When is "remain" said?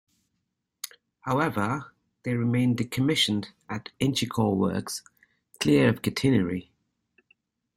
2.33-2.75